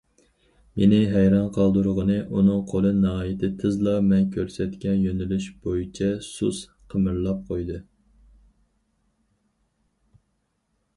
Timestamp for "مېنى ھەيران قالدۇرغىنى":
0.77-2.15